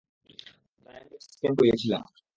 [0.83, 2.01] তাই আমি PET scan করিয়েছিলাম।